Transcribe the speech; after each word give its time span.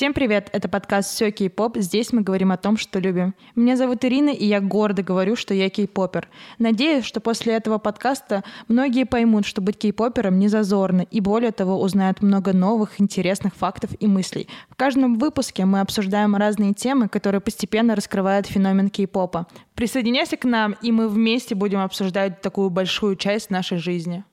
Всем 0.00 0.14
привет! 0.14 0.48
Это 0.54 0.66
подкаст 0.66 1.12
«Все 1.12 1.30
кей-поп». 1.30 1.76
Здесь 1.76 2.10
мы 2.10 2.22
говорим 2.22 2.52
о 2.52 2.56
том, 2.56 2.78
что 2.78 2.98
любим. 2.98 3.34
Меня 3.54 3.76
зовут 3.76 4.02
Ирина, 4.02 4.30
и 4.30 4.46
я 4.46 4.62
гордо 4.62 5.02
говорю, 5.02 5.36
что 5.36 5.52
я 5.52 5.68
кей-попер. 5.68 6.26
Надеюсь, 6.58 7.04
что 7.04 7.20
после 7.20 7.52
этого 7.52 7.76
подкаста 7.76 8.42
многие 8.66 9.04
поймут, 9.04 9.44
что 9.44 9.60
быть 9.60 9.76
кей-попером 9.76 10.38
не 10.38 10.48
зазорно, 10.48 11.02
и 11.02 11.20
более 11.20 11.52
того, 11.52 11.78
узнают 11.78 12.22
много 12.22 12.54
новых, 12.54 12.98
интересных 12.98 13.54
фактов 13.54 13.90
и 14.00 14.06
мыслей. 14.06 14.48
В 14.70 14.74
каждом 14.74 15.18
выпуске 15.18 15.66
мы 15.66 15.80
обсуждаем 15.80 16.34
разные 16.34 16.72
темы, 16.72 17.10
которые 17.10 17.42
постепенно 17.42 17.94
раскрывают 17.94 18.46
феномен 18.46 18.88
кей-попа. 18.88 19.48
Присоединяйся 19.74 20.38
к 20.38 20.46
нам, 20.46 20.76
и 20.80 20.92
мы 20.92 21.08
вместе 21.08 21.54
будем 21.54 21.80
обсуждать 21.80 22.40
такую 22.40 22.70
большую 22.70 23.16
часть 23.16 23.50
нашей 23.50 23.76
жизни. 23.76 24.24